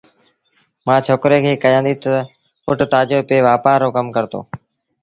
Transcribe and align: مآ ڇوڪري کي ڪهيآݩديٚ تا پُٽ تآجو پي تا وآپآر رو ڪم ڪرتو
مآ 0.85 0.95
ڇوڪري 1.05 1.37
کي 1.45 1.53
ڪهيآݩديٚ 1.63 2.01
تا 2.03 2.13
پُٽ 2.65 2.77
تآجو 2.93 3.19
پي 3.27 3.37
تا 3.41 3.45
وآپآر 3.47 3.77
رو 3.83 3.89
ڪم 3.95 4.07
ڪرتو 4.15 4.39